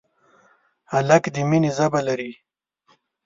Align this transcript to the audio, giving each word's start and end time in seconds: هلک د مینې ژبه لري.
هلک 0.91 1.23
د 1.35 1.37
مینې 1.49 1.71
ژبه 1.77 1.99
لري. 2.07 2.31